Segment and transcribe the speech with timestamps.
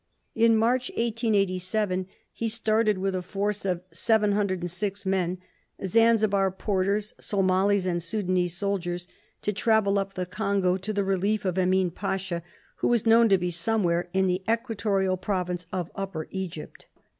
[0.33, 5.37] In March, 1887, he started with a force of 706 men
[5.85, 9.07] Zanzibar porters, Somalis, and Sudanese soldiers—
[9.43, 12.41] to travel up the Congo to the relief of Emin Pasha,
[12.77, 16.87] who was known to be somewhere in the Equatorial Province of Upper Egypt.